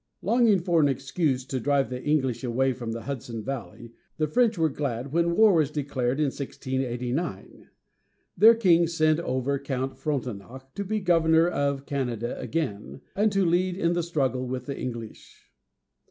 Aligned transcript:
Longing 0.23 0.57
for 0.57 0.81
an 0.81 0.87
excuse 0.87 1.45
to 1.45 1.59
drive 1.59 1.91
the 1.91 2.01
English 2.01 2.43
away 2.43 2.73
from 2.73 2.91
the 2.91 3.03
Hudson 3.03 3.43
valley, 3.43 3.93
the 4.17 4.25
French 4.27 4.57
were 4.57 4.67
glad 4.67 5.11
when 5.11 5.35
war 5.35 5.53
was 5.53 5.69
declared, 5.69 6.17
in 6.19 6.25
1689. 6.31 7.69
Their 8.35 8.55
king 8.55 8.87
sent 8.87 9.19
over 9.19 9.59
Count 9.59 9.99
Frontenac 9.99 10.73
to 10.73 10.83
be 10.83 11.01
governor 11.01 11.47
of 11.47 11.85
Canada 11.85 12.35
again, 12.39 13.01
and 13.15 13.31
to 13.31 13.45
lead 13.45 13.77
in 13.77 13.93
the 13.93 14.01
struggle 14.01 14.47
with 14.47 14.65
the 14.65 14.75
English. 14.75 15.51